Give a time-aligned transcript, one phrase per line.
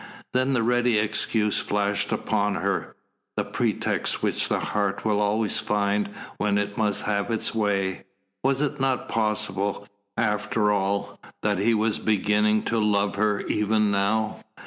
[0.33, 2.95] Then the ready excuse flashed upon her
[3.37, 8.05] the pretext which the heart will always find when it must have its way.
[8.43, 9.87] Was it not possible,
[10.17, 14.43] after all, that he was beginning to love her even now?